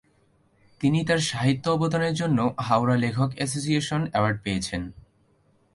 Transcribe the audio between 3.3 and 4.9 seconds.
Association award পেয়েছেন।